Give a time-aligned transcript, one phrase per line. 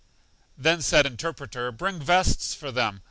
[0.57, 2.99] Then said Interpreter: Bring vests for them.